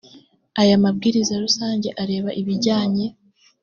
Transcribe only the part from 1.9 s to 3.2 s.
areba ibijyanye